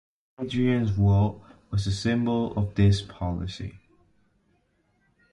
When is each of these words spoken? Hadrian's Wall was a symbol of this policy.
Hadrian's 0.39 0.93
Wall 0.93 1.45
was 1.69 1.85
a 1.85 1.91
symbol 1.91 2.53
of 2.57 2.73
this 2.73 3.03
policy. 3.03 3.75